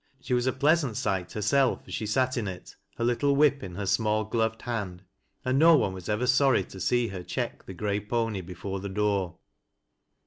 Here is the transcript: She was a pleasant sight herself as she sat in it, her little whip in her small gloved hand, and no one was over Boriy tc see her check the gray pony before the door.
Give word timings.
She 0.19 0.33
was 0.33 0.47
a 0.47 0.51
pleasant 0.51 0.97
sight 0.97 1.33
herself 1.33 1.83
as 1.87 1.93
she 1.93 2.07
sat 2.07 2.35
in 2.35 2.47
it, 2.47 2.75
her 2.97 3.03
little 3.03 3.35
whip 3.35 3.61
in 3.61 3.75
her 3.75 3.85
small 3.85 4.23
gloved 4.23 4.63
hand, 4.63 5.03
and 5.45 5.59
no 5.59 5.75
one 5.77 5.93
was 5.93 6.09
over 6.09 6.25
Boriy 6.25 6.65
tc 6.65 6.81
see 6.81 7.09
her 7.09 7.21
check 7.21 7.67
the 7.67 7.75
gray 7.75 7.99
pony 7.99 8.41
before 8.41 8.79
the 8.79 8.89
door. 8.89 9.35